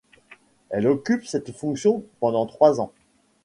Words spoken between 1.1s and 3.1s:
cette fonction pendant trois ans.